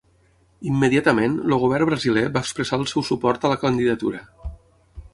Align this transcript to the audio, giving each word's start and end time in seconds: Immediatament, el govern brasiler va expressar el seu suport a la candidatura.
Immediatament, 0.71 1.35
el 1.43 1.53
govern 1.65 1.89
brasiler 1.91 2.25
va 2.39 2.45
expressar 2.49 2.83
el 2.83 2.89
seu 2.95 3.07
suport 3.13 3.49
a 3.49 3.55
la 3.55 3.63
candidatura. 3.69 4.29